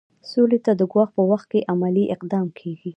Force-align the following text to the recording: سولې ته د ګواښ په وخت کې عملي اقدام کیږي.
سولې 0.31 0.59
ته 0.65 0.71
د 0.79 0.81
ګواښ 0.91 1.09
په 1.17 1.23
وخت 1.31 1.47
کې 1.51 1.65
عملي 1.71 2.05
اقدام 2.15 2.47
کیږي. 2.59 2.89